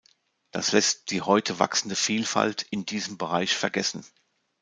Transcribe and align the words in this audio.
Das 0.49 0.71
lässt 0.71 1.11
die 1.11 1.21
heute 1.21 1.59
wachsende 1.59 1.95
Vielfalt 1.95 2.63
in 2.71 2.87
diesem 2.87 3.19
Bereich 3.19 3.55
vergessen. 3.55 4.03